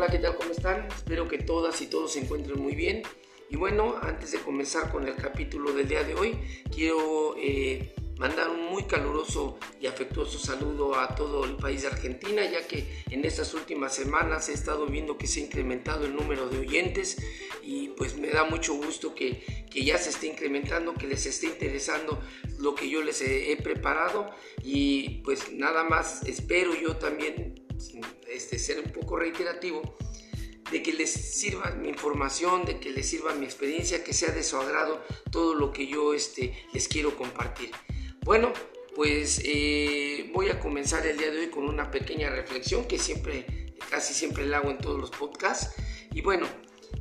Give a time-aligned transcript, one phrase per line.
[0.00, 0.34] Hola, ¿qué tal?
[0.34, 0.88] ¿Cómo están?
[0.88, 3.02] Espero que todas y todos se encuentren muy bien.
[3.50, 6.38] Y bueno, antes de comenzar con el capítulo del día de hoy,
[6.74, 12.42] quiero eh, mandar un muy caluroso y afectuoso saludo a todo el país de Argentina,
[12.50, 16.48] ya que en estas últimas semanas he estado viendo que se ha incrementado el número
[16.48, 17.18] de oyentes
[17.62, 21.48] y pues me da mucho gusto que, que ya se esté incrementando, que les esté
[21.48, 22.22] interesando
[22.58, 24.30] lo que yo les he, he preparado
[24.64, 27.68] y pues nada más espero yo también
[28.32, 29.96] este, ser un poco reiterativo,
[30.70, 34.42] de que les sirva mi información, de que les sirva mi experiencia, que sea de
[34.42, 37.70] su agrado todo lo que yo este, les quiero compartir.
[38.24, 38.52] Bueno,
[38.94, 43.74] pues eh, voy a comenzar el día de hoy con una pequeña reflexión que siempre,
[43.88, 45.74] casi siempre la hago en todos los podcasts.
[46.12, 46.46] Y bueno,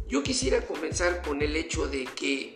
[0.08, 2.54] yo quisiera comenzar con el hecho de que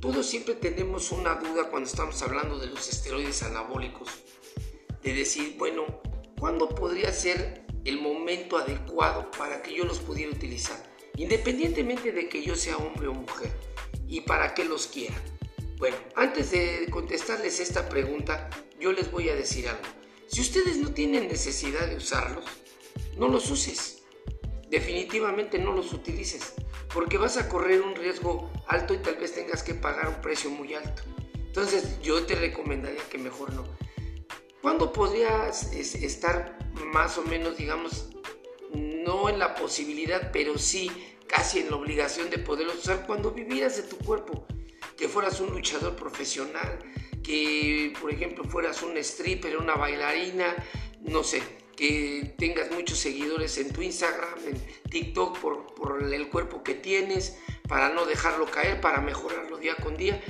[0.00, 4.10] todos siempre tenemos una duda cuando estamos hablando de los esteroides anabólicos,
[5.02, 5.84] de decir, bueno,
[6.38, 10.76] ¿cuándo podría ser el momento adecuado para que yo los pudiera utilizar?
[11.16, 13.52] Independientemente de que yo sea hombre o mujer
[14.08, 15.14] y para qué los quiera.
[15.78, 19.82] Bueno, antes de contestarles esta pregunta, yo les voy a decir algo.
[20.26, 22.44] Si ustedes no tienen necesidad de usarlos,
[23.16, 24.02] no los uses.
[24.68, 26.54] Definitivamente no los utilices,
[26.92, 30.50] porque vas a correr un riesgo alto y tal vez tengas que pagar un precio
[30.50, 31.02] muy alto.
[31.34, 33.64] Entonces yo te recomendaría que mejor no.
[34.60, 36.58] ¿Cuándo podrías estar
[36.92, 38.08] más o menos, digamos,
[38.72, 40.90] no en la posibilidad, pero sí
[41.26, 44.46] casi en la obligación de poderlos usar cuando vivieras de tu cuerpo?
[44.96, 46.78] Que fueras un luchador profesional,
[47.22, 50.54] que por ejemplo fueras un stripper, una bailarina,
[51.00, 51.42] no sé,
[51.76, 57.36] que tengas muchos seguidores en tu Instagram, en TikTok por, por el cuerpo que tienes,
[57.68, 60.22] para no dejarlo caer, para mejorarlo día con día.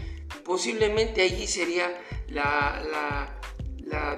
[0.45, 3.41] Posiblemente allí sería la, la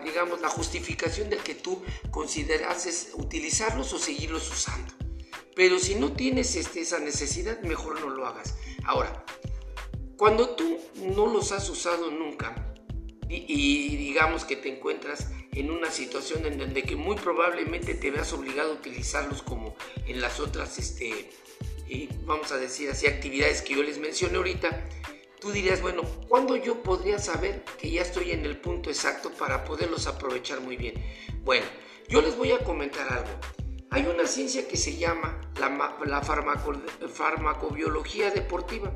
[0.04, 4.92] digamos, la justificación de que tú considerases utilizarlos o seguirlos usando.
[5.54, 8.56] Pero si no tienes este, esa necesidad, mejor no lo hagas.
[8.84, 9.24] Ahora,
[10.16, 12.74] cuando tú no los has usado nunca
[13.28, 18.32] y, digamos que te encuentras en una situación en donde que muy probablemente te veas
[18.32, 19.74] obligado a utilizarlos como
[20.06, 21.30] en las otras, este,
[21.88, 24.88] eh, vamos a decir así, actividades que yo les mencioné ahorita,
[25.46, 29.64] tú dirías, bueno, ¿cuándo yo podría saber que ya estoy en el punto exacto para
[29.64, 30.94] poderlos aprovechar muy bien?
[31.44, 31.64] Bueno,
[32.08, 33.30] yo les voy a comentar algo.
[33.90, 38.92] Hay una ciencia que se llama la, la farmacobiología deportiva.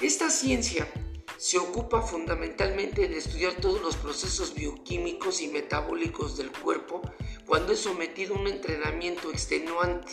[0.00, 0.88] Esta ciencia
[1.36, 7.02] se ocupa fundamentalmente de estudiar todos los procesos bioquímicos y metabólicos del cuerpo
[7.44, 10.10] cuando es sometido a un entrenamiento extenuante.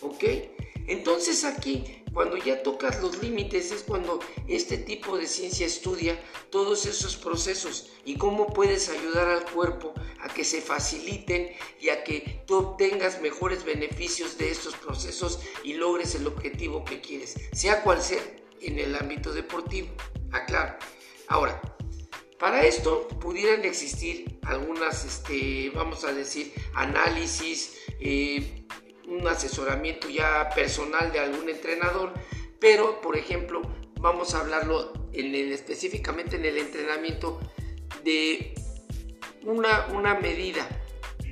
[0.00, 0.24] ¿Ok?
[0.86, 6.86] Entonces aquí cuando ya tocas los límites es cuando este tipo de ciencia estudia todos
[6.86, 11.50] esos procesos y cómo puedes ayudar al cuerpo a que se faciliten
[11.80, 17.00] y a que tú obtengas mejores beneficios de estos procesos y logres el objetivo que
[17.00, 18.22] quieres, sea cual sea
[18.60, 19.88] en el ámbito deportivo.
[20.32, 20.76] Aclaro.
[21.28, 21.60] Ahora,
[22.38, 28.64] para esto pudieran existir algunas, este, vamos a decir, análisis, eh,
[29.06, 32.12] un asesoramiento ya personal de algún entrenador,
[32.58, 33.62] pero por ejemplo
[34.00, 37.40] vamos a hablarlo en el, específicamente en el entrenamiento
[38.04, 38.54] de
[39.42, 40.66] una, una medida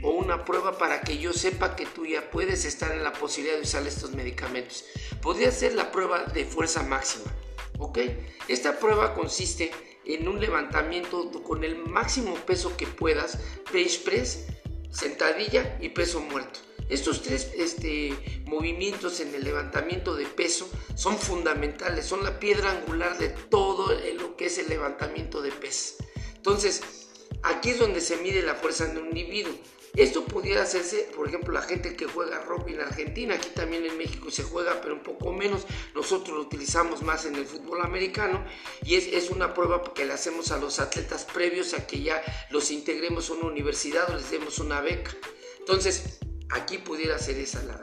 [0.02, 3.56] o una prueba para que yo sepa que tú ya puedes estar en la posibilidad
[3.56, 4.84] de usar estos medicamentos.
[5.20, 7.32] Podría ser la prueba de fuerza máxima,
[7.78, 7.98] ¿ok?
[8.46, 9.70] Esta prueba consiste
[10.04, 13.38] en un levantamiento con el máximo peso que puedas,
[13.72, 14.46] bench press,
[14.90, 16.60] sentadilla y peso muerto.
[16.88, 18.14] Estos tres este,
[18.46, 24.36] movimientos en el levantamiento de peso son fundamentales, son la piedra angular de todo lo
[24.36, 25.96] que es el levantamiento de peso.
[26.36, 26.82] Entonces,
[27.42, 29.52] aquí es donde se mide la fuerza de un individuo.
[29.96, 33.98] Esto pudiera hacerse, por ejemplo, la gente que juega rugby en Argentina, aquí también en
[33.98, 35.66] México se juega, pero un poco menos.
[35.94, 38.44] Nosotros lo utilizamos más en el fútbol americano
[38.84, 42.22] y es, es una prueba que le hacemos a los atletas previos a que ya
[42.50, 45.10] los integremos a una universidad o les demos una beca.
[45.58, 46.17] Entonces,
[46.50, 47.82] Aquí pudiera ser esa la,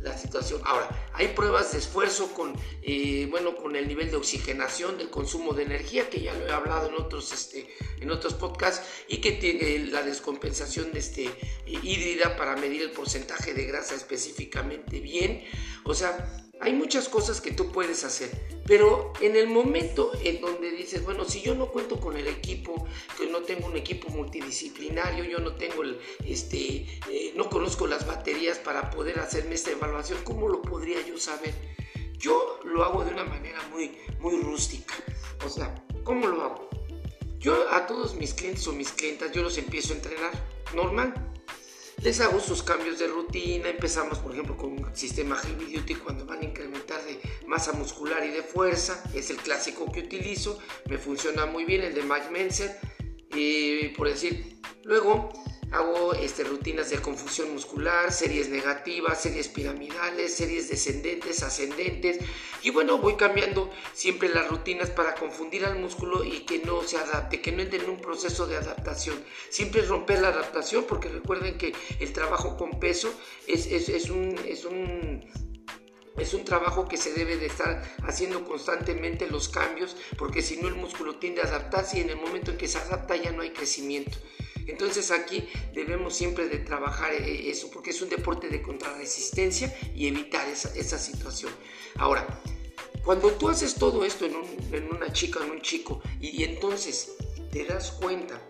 [0.00, 0.60] la, situación.
[0.64, 5.54] Ahora, hay pruebas de esfuerzo con, eh, bueno, con el nivel de oxigenación del consumo
[5.54, 7.66] de energía, que ya lo he hablado en otros, este,
[8.00, 11.30] en otros podcasts, y que tiene la descompensación de este,
[11.66, 15.42] híbrida para medir el porcentaje de grasa específicamente bien.
[15.84, 18.30] O sea, hay muchas cosas que tú puedes hacer,
[18.66, 22.86] pero en el momento en donde dices, bueno, si yo no cuento con el equipo,
[23.18, 28.06] que no tengo un equipo multidisciplinario, yo no tengo el, este, eh, no conozco las
[28.06, 31.54] baterías para poder hacerme esta evaluación, ¿cómo lo podría yo saber?
[32.16, 34.94] Yo lo hago de una manera muy, muy rústica.
[35.44, 36.68] O sea, ¿cómo lo hago?
[37.38, 40.32] Yo a todos mis clientes o mis clientas, yo los empiezo a entrenar
[40.74, 41.33] normal
[42.04, 43.70] les hago sus cambios de rutina.
[43.70, 48.22] Empezamos, por ejemplo, con un sistema Heavy Duty cuando van a incrementar de masa muscular
[48.24, 49.02] y de fuerza.
[49.14, 50.58] Es el clásico que utilizo.
[50.86, 52.78] Me funciona muy bien el de Mike Menzer.
[53.34, 55.30] Y por decir, luego
[55.74, 62.18] hago este, rutinas de confusión muscular, series negativas, series piramidales, series descendentes, ascendentes.
[62.62, 66.96] Y bueno, voy cambiando siempre las rutinas para confundir al músculo y que no se
[66.96, 69.16] adapte, que no entre en un proceso de adaptación.
[69.50, 73.12] Siempre romper la adaptación porque recuerden que el trabajo con peso
[73.46, 75.24] es, es, un, es un
[76.16, 80.68] es un trabajo que se debe de estar haciendo constantemente los cambios porque si no
[80.68, 83.42] el músculo tiende a adaptarse y en el momento en que se adapta ya no
[83.42, 84.16] hay crecimiento.
[84.66, 90.06] Entonces aquí debemos siempre de trabajar eh, eso porque es un deporte de contrarresistencia y
[90.06, 91.52] evitar esa, situación.
[91.96, 92.26] Ahora,
[93.04, 94.34] cuando tú haces todo esto en,
[94.90, 97.12] una chica, en un chico, y, y entonces
[97.52, 98.40] te das cuenta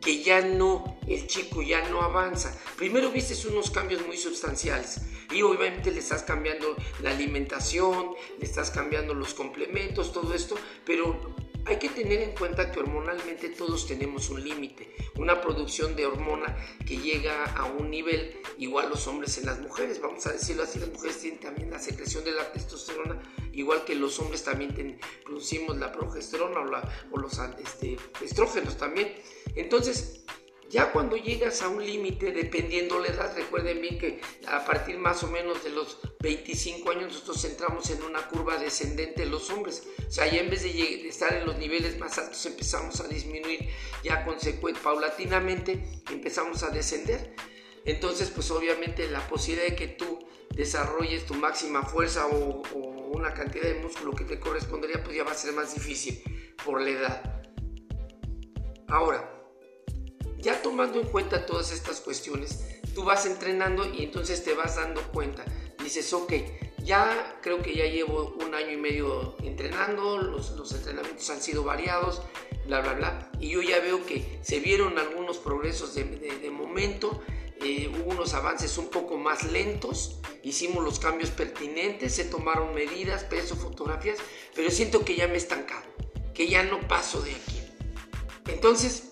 [0.00, 2.54] que ya no, el chico ya no avanza.
[2.76, 5.00] Primero viste unos cambios muy sustanciales
[5.32, 11.34] y obviamente le estás cambiando la alimentación, le estás cambiando los complementos, todo esto, pero
[11.66, 16.56] hay que tener en cuenta que hormonalmente todos tenemos un límite, una producción de hormona
[16.86, 20.78] que llega a un nivel igual los hombres en las mujeres, vamos a decirlo así,
[20.78, 23.20] las mujeres tienen también la secreción de la testosterona,
[23.52, 26.60] igual que los hombres también producimos la progesterona
[27.10, 29.14] o, los este, estrógenos también.
[29.54, 30.24] Entonces,
[30.74, 35.22] ya cuando llegas a un límite, dependiendo la edad, recuerden bien que a partir más
[35.22, 39.86] o menos de los 25 años nosotros entramos en una curva descendente los hombres.
[40.04, 43.68] O sea, ya en vez de estar en los niveles más altos empezamos a disminuir
[44.02, 47.36] ya consecuente, paulatinamente empezamos a descender.
[47.84, 50.26] Entonces, pues obviamente la posibilidad de que tú
[50.56, 52.78] desarrolles tu máxima fuerza o, o
[53.12, 56.20] una cantidad de músculo que te correspondería, pues ya va a ser más difícil
[56.64, 57.44] por la edad.
[58.88, 59.33] Ahora,
[60.44, 65.02] ya tomando en cuenta todas estas cuestiones, tú vas entrenando y entonces te vas dando
[65.10, 65.42] cuenta.
[65.82, 66.32] Dices, ok,
[66.84, 72.20] ya creo que ya llevo un año y medio entrenando, los, entrenamientos han sido variados,
[72.66, 73.30] bla, bla, bla.
[73.40, 77.22] Y yo ya veo que se vieron algunos progresos de, momento,
[77.62, 83.24] eh, hubo unos avances un poco más lentos, hicimos los cambios pertinentes, se tomaron medidas,
[83.24, 84.18] peso, fotografías,
[84.54, 85.86] pero siento que ya me he estancado,
[86.34, 87.60] que ya no paso de aquí.
[88.46, 89.08] Entonces,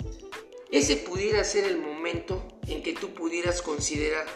[0.72, 4.26] ese pudiera ser el momento en que tú pudieras considerar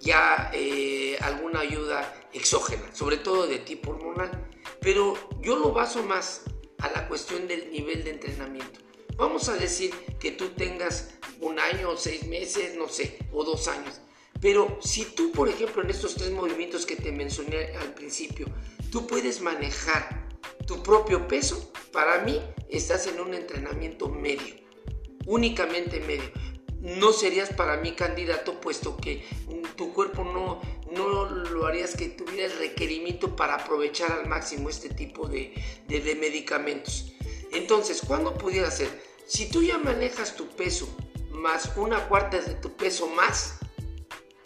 [0.00, 4.48] ya eh, alguna ayuda exógena, sobre todo de tipo hormonal.
[4.80, 6.44] Pero yo lo baso más
[6.78, 8.80] a la cuestión del nivel de entrenamiento.
[9.16, 11.10] Vamos a decir que tú tengas
[11.40, 14.00] un año, o seis meses, no sé, o dos años.
[14.40, 18.46] Pero si tú, por ejemplo, en estos tres movimientos que te mencioné al principio,
[18.90, 20.28] tú puedes manejar
[20.66, 22.40] tu propio peso, para mí
[22.70, 24.63] estás en un entrenamiento medio
[25.26, 26.30] únicamente medio.
[26.80, 29.24] No serías para mí candidato puesto que
[29.76, 30.60] tu cuerpo no,
[30.92, 35.54] no lo harías que tuvieras requerimiento para aprovechar al máximo este tipo de,
[35.88, 37.12] de, medicamentos.
[37.52, 38.88] Entonces, ¿cuándo pudiera ser?
[39.26, 40.86] Si tú ya manejas tu peso
[41.30, 43.58] más una cuarta de tu peso más,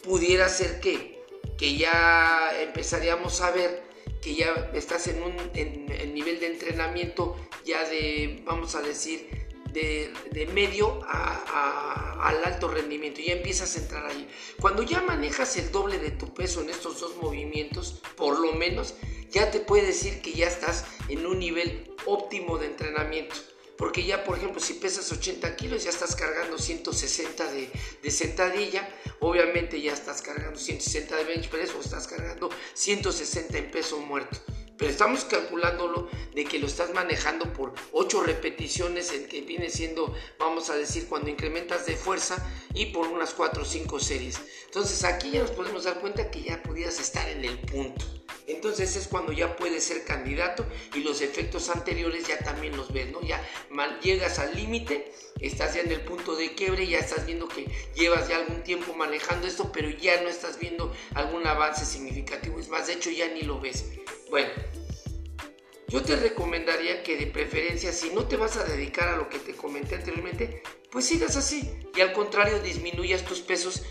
[0.04, 1.25] pudiera ser que,
[1.58, 3.82] que ya empezaríamos a ver
[4.22, 9.38] que ya estás en un en nivel de entrenamiento ya de, vamos a decir,
[9.72, 14.28] de, medio al alto rendimiento, ya empiezas a entrar ahí.
[14.60, 18.94] Cuando ya manejas el doble de tu peso en estos dos movimientos, por lo menos,
[19.30, 23.34] ya te puede decir que ya estás en un nivel óptimo de entrenamiento.
[23.76, 27.70] Porque ya, por ejemplo, si pesas 80 kilos, ya estás cargando 160 de,
[28.02, 28.88] de sentadilla.
[29.20, 34.40] Obviamente ya estás cargando 160 de bench press o estás cargando 160 en peso muerto
[34.78, 40.14] pero estamos calculándolo de que lo estás manejando por 8 repeticiones, en que viene siendo,
[40.38, 44.40] vamos a decir, cuando incrementas de fuerza y por unas 4 o 5 series.
[44.66, 48.04] Entonces aquí ya nos podemos dar cuenta que ya pudieras estar en el punto.
[48.49, 53.12] Entonces es cuando ya puedes ser candidato y los efectos anteriores ya también los ves,
[53.12, 53.21] ¿no?
[53.21, 57.47] Ya mal, llegas al límite, estás ya en el punto de quiebre, ya estás viendo
[57.47, 62.59] que llevas ya algún tiempo manejando esto, pero ya no estás viendo algún avance significativo.
[62.59, 63.85] Es más, de hecho ya ni lo ves.
[64.31, 64.50] Bueno,
[65.88, 69.38] yo te recomendaría que de preferencia, si no te vas a dedicar a lo que
[69.38, 73.83] te comenté anteriormente, pues sigas así y al contrario disminuyas tus pesos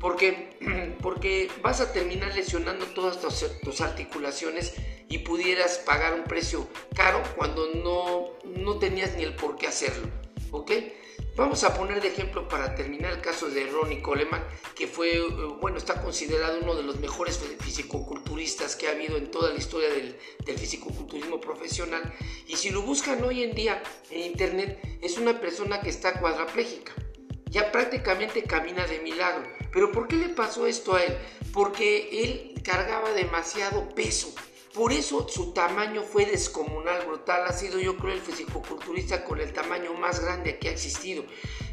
[0.00, 0.56] porque,
[1.02, 4.74] porque vas a terminar lesionando todas tus, articulaciones
[5.08, 10.08] y pudieras pagar un precio caro cuando no, no tenías ni el por qué hacerlo.
[10.50, 10.72] ¿Ok?
[11.36, 15.22] Vamos a poner de ejemplo para terminar el caso de Ronnie Coleman, que fue, eh,
[15.60, 19.88] bueno, está considerado uno de los mejores fisicoculturistas que ha habido en toda la historia
[19.88, 22.12] del, del fisicoculturismo profesional.
[22.48, 26.92] Y si lo buscan hoy en día en internet, es una persona que está cuadraplégica.
[27.50, 29.57] ya prácticamente camina de milagro.
[29.72, 31.16] Pero ¿por qué le pasó esto a él?
[31.52, 34.34] Porque él cargaba demasiado peso.
[34.74, 37.44] Por eso su tamaño fue descomunal, brutal.
[37.46, 41.24] Ha sido yo creo el fisicoculturista con el tamaño más grande que ha existido.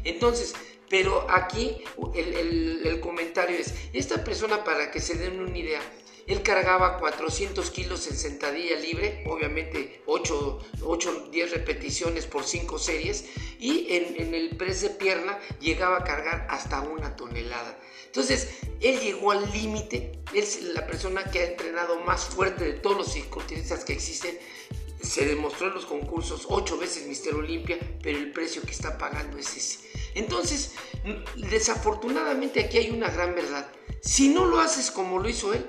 [0.04, 0.54] Entonces,
[0.88, 1.84] pero aquí
[2.14, 5.80] el, el comentario es, esta persona para que se den una idea,
[6.26, 13.26] él cargaba 400 kilos en sentadilla libre, obviamente 8 o 10 repeticiones por 5 series,
[13.60, 17.78] y en, el press de pierna llegaba a cargar hasta una tonelada.
[18.06, 18.48] Entonces,
[18.80, 23.12] él llegó al límite, es la persona que ha entrenado más fuerte de todos los
[23.12, 24.36] circuitistas que existen,
[25.00, 29.38] se demostró en los concursos ocho veces Mister Olimpia, pero el precio que está pagando
[29.38, 29.78] es ese.
[30.14, 30.72] Entonces,
[31.36, 33.70] desafortunadamente aquí hay una gran verdad.
[34.00, 35.66] Si no lo haces como lo hizo él,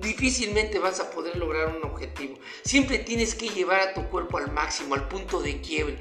[0.00, 2.38] difícilmente vas a poder lograr un objetivo.
[2.64, 5.98] Siempre tienes que llevar a tu cuerpo al máximo, al punto de quiebre.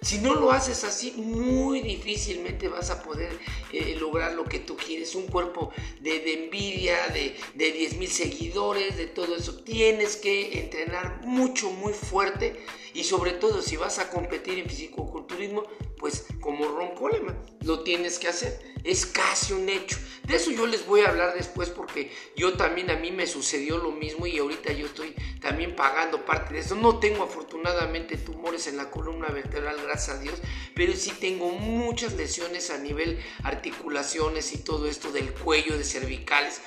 [0.00, 3.36] Si no lo haces así, muy difícilmente vas a poder
[3.72, 5.16] eh, lograr lo que tú quieres.
[5.16, 9.56] Un cuerpo de, envidia, de, de 10 mil seguidores, de todo eso.
[9.64, 12.64] Tienes que entrenar mucho, muy fuerte.
[12.94, 15.64] Y sobre todo, si vas a competir en fisicoculturismo,
[15.98, 18.60] pues como Ron Coleman, lo tienes que hacer.
[18.84, 19.98] Es casi un hecho.
[20.28, 23.78] De eso yo les voy a hablar después porque yo también a mí me sucedió
[23.78, 26.76] lo mismo y ahorita yo estoy también pagando parte de eso.
[26.76, 30.38] No tengo afortunadamente tumores en la columna vertebral, gracias a Dios,
[30.74, 36.60] pero sí tengo muchas lesiones a nivel articulaciones y todo esto del cuello, de cervicales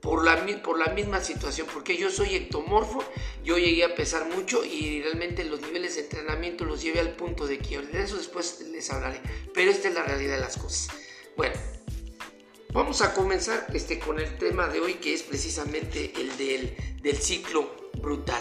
[0.00, 3.04] por la, por la misma situación, porque yo soy ectomorfo,
[3.44, 7.46] yo llegué a pesar mucho y realmente los niveles de entrenamiento los llevé al punto
[7.46, 7.86] de quiebre.
[7.88, 9.20] De eso después les hablaré,
[9.54, 10.88] pero esta es la realidad de las cosas.
[11.36, 11.54] Bueno,
[12.78, 17.16] vamos a comenzar este, con el tema de hoy que es precisamente el del, del
[17.16, 18.40] ciclo brutal.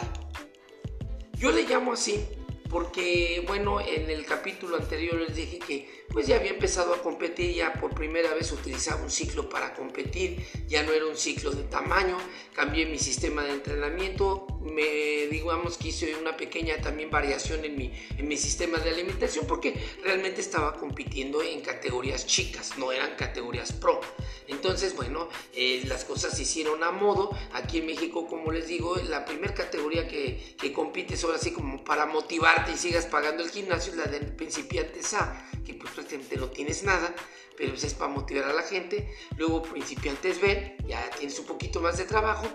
[1.33, 2.23] Yo le llamo así
[2.69, 7.55] porque bueno, en el capítulo anterior les dije que pues ya había empezado a competir,
[7.55, 11.63] ya por primera vez utilizaba un ciclo para competir, ya no era un ciclo de
[11.63, 12.17] tamaño,
[12.53, 17.91] cambié mi sistema de entrenamiento, me digamos que hice una pequeña también variación en mi,
[18.17, 19.73] en mi sistema de alimentación porque
[20.03, 24.01] realmente estaba compitiendo en categorías chicas, no eran categorías pro.
[24.47, 27.35] Entonces, bueno, eh, las cosas se hicieron a modo.
[27.53, 31.83] Aquí en México, como les digo, la primera categoría que, que compites ahora así como
[31.83, 36.37] para motivarte y sigas pagando el gimnasio es la del principiantes A, que pues prácticamente
[36.37, 37.13] no tienes nada,
[37.57, 39.13] pero pues, es para motivar a la gente.
[39.37, 42.47] Luego principiantes B, ya tienes un poquito más de trabajo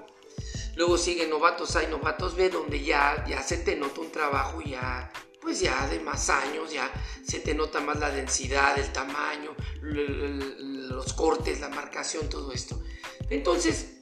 [0.76, 4.60] Luego sigue novatos A y novatos B, donde ya, ya se te nota un trabajo
[4.62, 6.90] ya, pues ya de más años, ya
[7.26, 12.82] se te nota más la densidad, el tamaño, los cortes, la marcación, todo esto.
[13.28, 13.98] Entonces,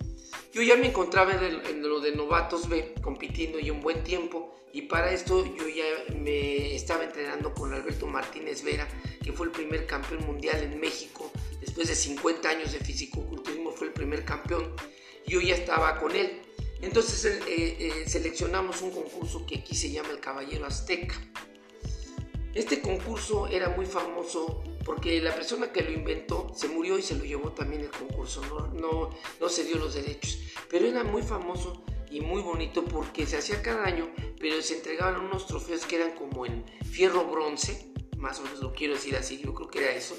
[0.53, 4.57] yo ya me encontraba en, lo de novatos B, compitiendo y un buen tiempo.
[4.73, 8.87] Y para esto yo ya me estaba entrenando con Alberto Martínez Vera,
[9.23, 11.31] que fue el primer campeón mundial en México.
[11.61, 14.75] Después de 50 años de fisicoculturismo fue el primer campeón.
[15.27, 16.43] Yo ya estaba con él.
[16.83, 21.15] Entonces eh, eh, seleccionamos un concurso que aquí se llama el Caballero Azteca.
[22.55, 27.15] Este concurso era muy famoso porque la persona que lo inventó se murió y se
[27.15, 29.11] lo llevó también el concurso, no, no,
[29.41, 33.63] no se dio los derechos, pero era muy famoso y muy bonito porque se hacía
[33.63, 34.11] cada año,
[34.41, 38.73] pero se entregaban unos trofeos que eran como en fierro bronce, más o menos lo
[38.73, 40.19] quiero decir así, yo creo que era eso,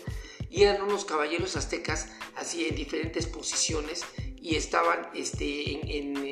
[0.49, 4.05] y eran unos caballeros aztecas así en diferentes posiciones
[4.41, 6.25] y estaban este, enclavados en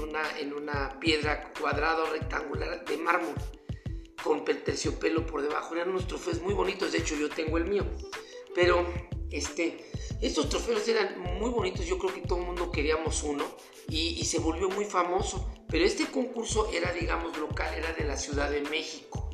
[0.00, 3.34] una, en una piedra cuadrada o rectangular de mármol
[4.22, 5.74] con terciopelo por debajo.
[5.74, 7.84] Eran unos trofeos muy bonitos, de hecho yo tengo el mío.
[8.54, 8.86] Pero
[9.30, 9.90] este,
[10.20, 13.44] estos trofeos eran muy bonitos, yo creo que todo el mundo queríamos uno
[13.88, 15.50] y, y se volvió muy famoso.
[15.68, 19.27] Pero este concurso era, digamos, local, era de la Ciudad de México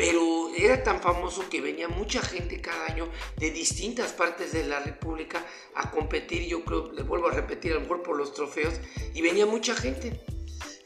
[0.00, 4.80] pero era tan famoso que venía mucha gente cada año de distintas partes de la
[4.80, 8.72] República a competir, yo creo, le vuelvo a repetir, a lo mejor por los trofeos,
[9.12, 10.18] y venía mucha gente.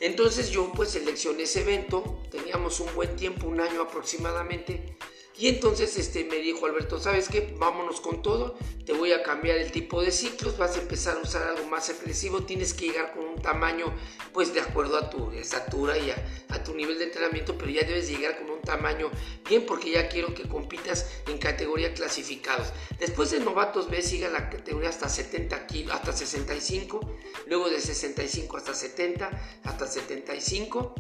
[0.01, 4.97] Entonces yo pues seleccioné ese evento, teníamos un buen tiempo, un año aproximadamente,
[5.37, 7.55] y entonces este, me dijo Alberto, ¿sabes qué?
[7.59, 11.21] Vámonos con todo, te voy a cambiar el tipo de ciclos, vas a empezar a
[11.21, 13.93] usar algo más agresivo, tienes que llegar con un tamaño
[14.33, 18.09] pues de acuerdo a tu estatura y a, tu nivel de entrenamiento, pero ya debes
[18.09, 19.11] llegar con un tamaño
[19.49, 22.73] bien porque ya quiero que compitas en categoría clasificados.
[23.01, 27.01] Después de novatos B sigue la categoría hasta 70 kilos, hasta 65,
[27.49, 30.95] luego de 65 hasta 70, hasta 75,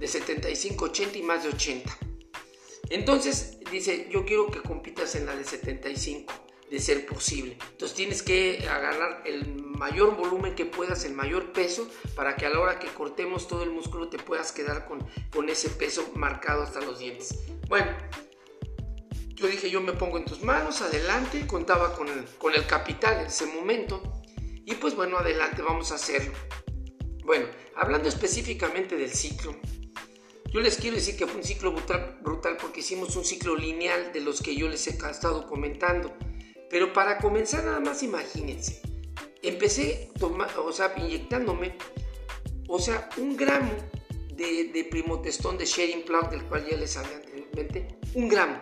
[0.00, 1.98] de 75 80 y más de 80.
[2.88, 6.32] Entonces dice, yo quiero que compitas en la de 75,
[6.70, 7.56] de ser posible.
[7.70, 12.50] Entonces tienes que agarrar el mayor volumen que puedas, el mayor peso, para que a
[12.50, 16.62] la hora que cortemos todo el músculo te puedas quedar con, con ese peso marcado
[16.62, 17.38] hasta los dientes.
[17.68, 17.92] Bueno,
[19.34, 23.20] yo dije, yo me pongo en tus manos, adelante, contaba con el, con el capital
[23.20, 24.02] en ese momento.
[24.64, 26.32] Y pues bueno, adelante, vamos a hacerlo.
[27.24, 29.54] Bueno, hablando específicamente del ciclo,
[30.56, 34.10] yo les quiero decir que fue un ciclo brutal, brutal porque hicimos un ciclo lineal
[34.14, 36.16] de los que yo les he estado comentando.
[36.70, 38.80] Pero para comenzar nada más imagínense,
[39.42, 41.76] empecé o sea, inyectándome,
[42.68, 43.70] o sea, un gramo
[44.32, 48.58] de, de primotestón de sharing plug del cual ya les hablé anteriormente, un gramo.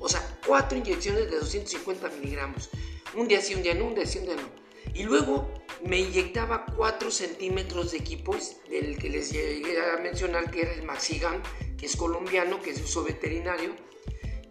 [0.00, 2.68] O sea, cuatro inyecciones de 250 miligramos.
[3.14, 4.61] Un día sí, un día no, un día sí, un día no.
[4.94, 5.50] Y luego
[5.84, 8.36] me inyectaba 4 centímetros de equipo,
[8.68, 11.42] del que les llegué a mencionar, que era el Maxigan,
[11.78, 13.74] que es colombiano, que es de uso veterinario.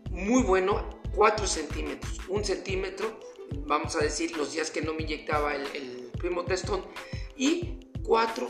[0.09, 2.19] Muy bueno, 4 centímetros.
[2.27, 3.19] Un centímetro,
[3.65, 6.85] vamos a decir, los días que no me inyectaba el, primo testón.
[7.35, 8.47] Y 4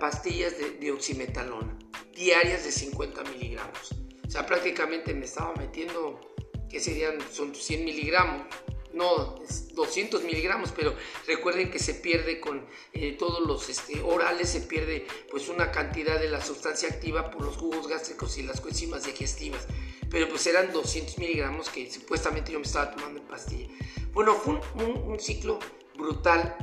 [0.00, 1.78] pastillas de dioximetalona,
[2.14, 3.94] diarias de 50 miligramos.
[4.26, 6.20] O sea, prácticamente me estaba metiendo
[6.68, 8.46] que serían, son 100 miligramos,
[8.94, 9.40] no
[9.74, 10.94] 200 miligramos, pero
[11.26, 16.18] recuerden que se pierde con eh, todos los este, orales, se pierde pues una cantidad
[16.18, 19.66] de la sustancia activa por los jugos gástricos y las coenzimas digestivas.
[20.10, 23.68] Pero pues eran 200 miligramos que supuestamente yo me estaba tomando en pastilla.
[24.12, 25.58] Bueno, fue un, un ciclo
[25.96, 26.56] brutal.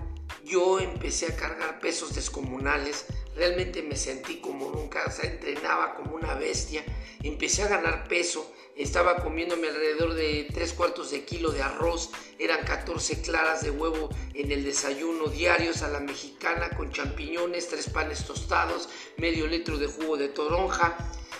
[0.46, 6.16] Yo empecé a cargar pesos descomunales, realmente me sentí como nunca, o sea, entrenaba como
[6.16, 6.84] una bestia,
[7.24, 12.66] empecé a ganar peso, estaba comiéndome alrededor de 3 cuartos de kilo de arroz, eran
[12.66, 18.26] 14 claras de huevo en el desayuno diarios a la mexicana con champiñones, 3 panes
[18.26, 20.98] tostados, medio litro de jugo de toronja.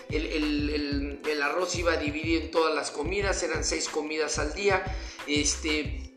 [0.08, 4.84] El, el, el, arroz iba dividido en todas las comidas, eran 6 comidas al día.
[5.26, 6.11] Este,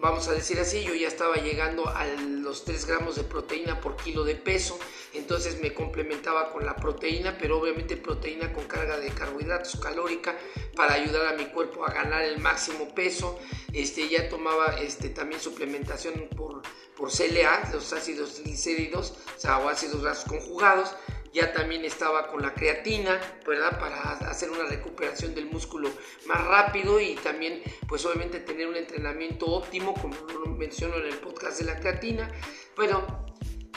[0.00, 3.96] vamos a decir así, yo ya estaba llegando a los 3 gramos de proteína por
[3.96, 4.78] kilo de peso,
[5.14, 10.36] entonces me complementaba con la proteína, pero obviamente proteína con carga de carbohidratos calórica
[10.76, 13.38] para ayudar a mi cuerpo a ganar el máximo peso.
[13.72, 16.62] Este, ya tomaba este, también suplementación por,
[16.96, 20.94] por CLA, los ácidos glicéridos, o sea, o ácidos grasos conjugados
[21.32, 23.78] ya también estaba con la creatina, ¿verdad?
[23.78, 25.90] Para hacer una recuperación del músculo
[26.26, 31.18] más rápido y también, pues obviamente tener un entrenamiento óptimo, como lo menciono en el
[31.18, 32.30] podcast de la creatina.
[32.76, 33.26] Bueno,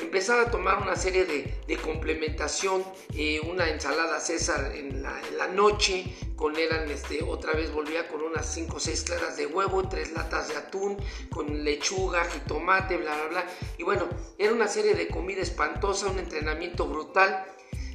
[0.02, 2.84] empezaba a tomar una serie de, complementación,
[3.16, 8.52] eh, una ensalada César en la, noche, con eran, este, otra vez volvía con unas
[8.54, 10.98] 5 o 6 claras de huevo, tres latas de atún,
[11.30, 13.46] con lechuga, jitomate, bla, bla, bla.
[13.78, 14.08] Y bueno,
[14.38, 17.46] era una serie de comida espantosa, un entrenamiento brutal.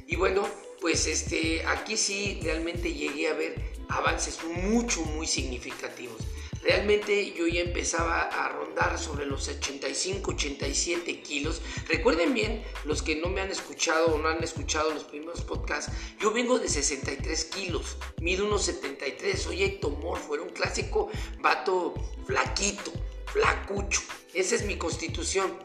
[0.07, 0.47] Y bueno,
[0.81, 3.55] pues este, aquí sí realmente llegué a ver
[3.89, 6.21] avances mucho, muy significativos.
[6.65, 11.61] Realmente yo ya empezaba a rondar sobre los 85, 87 kilos.
[11.87, 15.91] Recuerden bien, los que no me han escuchado o no han escuchado los primeros podcasts,
[16.19, 21.93] yo vengo de 63 kilos, mido unos 73, soy ectomorfo, era un clásico vato
[22.25, 22.91] flaquito,
[23.31, 24.01] flacucho.
[24.33, 25.64] Esa es mi constitución.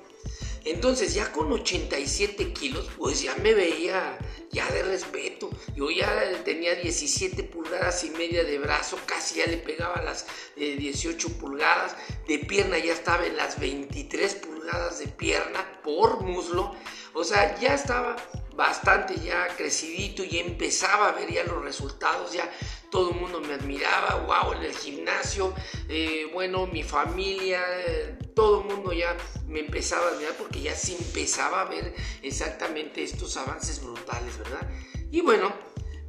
[0.65, 4.19] Entonces ya con 87 kilos, pues ya me veía
[4.51, 5.51] ya de respeto.
[5.75, 11.27] Yo ya tenía 17 pulgadas y media de brazo, casi ya le pegaba las 18
[11.27, 11.97] eh, pulgadas.
[12.27, 14.60] De pierna ya estaba en las 23 pulgadas
[14.99, 16.75] de pierna por muslo.
[17.15, 18.17] O sea, ya estaba
[18.55, 22.51] bastante ya crecidito y empezaba a ver ya los resultados, ya
[22.91, 25.55] todo el mundo me admiraba, wow, en el gimnasio,
[25.89, 30.75] eh, bueno, mi familia, eh, todo el mundo ya me empezaba a admirar porque ya
[30.75, 34.69] se empezaba a ver exactamente estos avances brutales, ¿verdad?
[35.11, 35.53] Y bueno,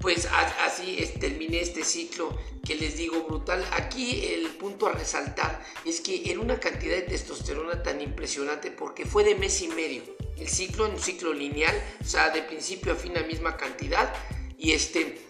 [0.01, 0.27] pues
[0.65, 2.35] así terminé este ciclo
[2.65, 3.63] que les digo brutal.
[3.73, 9.05] Aquí el punto a resaltar es que era una cantidad de testosterona tan impresionante porque
[9.05, 10.03] fue de mes y medio.
[10.37, 14.11] El ciclo en un ciclo lineal, o sea, de principio a fin la misma cantidad.
[14.57, 15.21] Y este,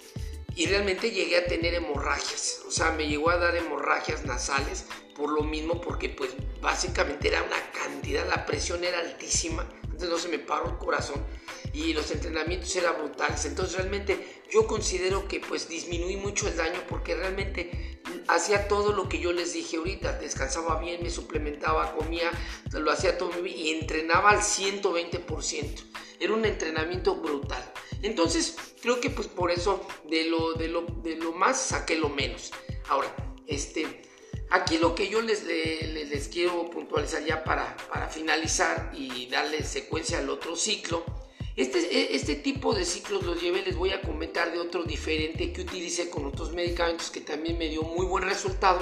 [0.56, 5.30] y realmente llegué a tener hemorragias, o sea, me llegó a dar hemorragias nasales por
[5.30, 6.32] lo mismo, porque pues
[6.62, 11.24] básicamente era una cantidad, la presión era altísima, entonces no se me paró el corazón
[11.74, 16.82] y los entrenamientos eran brutales, entonces realmente yo considero que pues disminuí mucho el daño
[16.90, 22.32] porque realmente hacía todo lo que yo les dije ahorita, descansaba bien, me suplementaba, comía,
[22.72, 25.84] lo hacía todo y entrenaba al 120%,
[26.20, 27.64] era un entrenamiento brutal.
[28.02, 32.10] Entonces, creo que pues por eso de lo, de lo, de lo más saqué lo
[32.10, 32.52] menos.
[32.90, 34.02] Ahora, este,
[34.50, 40.18] aquí lo que yo les, les, quiero puntualizar ya para, para finalizar y darle secuencia
[40.20, 41.06] al otro ciclo.
[41.56, 45.62] Este, este tipo de ciclos los llevé, les voy a comentar de otro diferente que
[45.62, 48.80] utilicé con otros medicamentos que también me dio muy buen resultado.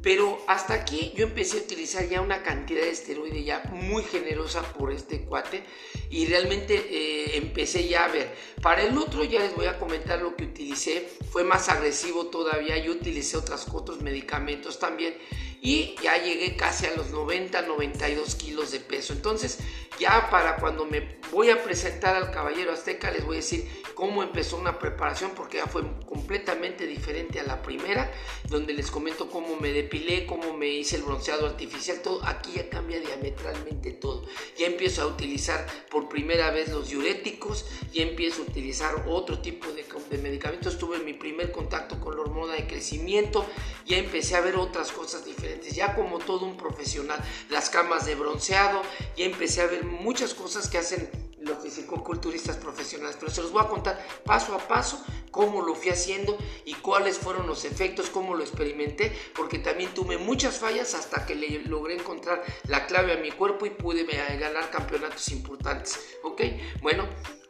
[0.00, 4.62] Pero hasta aquí yo empecé a utilizar ya una cantidad de esteroide ya muy generosa
[4.74, 5.64] por este cuate
[6.08, 8.32] y realmente eh, empecé ya a ver.
[8.62, 12.78] Para el otro ya les voy a comentar lo que utilicé, fue más agresivo todavía,
[12.78, 15.14] yo utilicé otras, otros medicamentos también
[15.60, 19.12] y ya llegué casi a los 90, 92 kilos de peso.
[19.12, 19.58] Entonces
[19.98, 24.22] ya para cuando me voy a presentar al Caballero Azteca les voy a decir cómo
[24.22, 28.12] empezó una preparación porque ya fue completamente diferente a la primera,
[28.48, 32.68] donde les comento cómo me depilé, cómo me hice el bronceado artificial, todo aquí ya
[32.68, 34.24] cambia diametralmente todo.
[34.56, 39.66] Ya empiezo a utilizar por primera vez los diuréticos, ya empiezo a utilizar otro tipo
[39.72, 43.44] de, de medicamentos, tuve mi primer contacto con la hormona de crecimiento,
[43.84, 48.14] ya empecé a ver otras cosas diferentes, ya como todo un profesional, las camas de
[48.14, 48.82] bronceado,
[49.16, 53.64] ya empecé a ver muchas cosas que hacen los fisicoculturistas profesionales, pero se los voy
[53.64, 58.34] a contar paso a paso cómo lo fui haciendo y cuáles fueron los efectos, cómo
[58.34, 63.18] lo experimenté, porque también tuve muchas fallas hasta que le logré encontrar la clave a
[63.18, 66.42] mi cuerpo y pude ganar campeonatos importantes, ¿ok?
[66.82, 67.08] Bueno,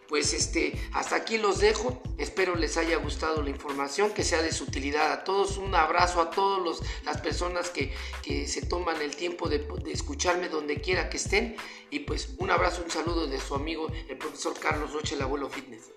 [0.09, 2.03] pues este, hasta aquí los dejo.
[2.16, 5.59] Espero les haya gustado la información, que sea de su utilidad a todos.
[5.59, 7.94] Un abrazo a todas las personas que,
[8.47, 11.57] se toman el tiempo de, de, escucharme donde quiera que estén.
[11.90, 15.49] Y pues un abrazo, un saludo de su amigo, el profesor Carlos Roche, el abuelo
[15.51, 15.90] fitness.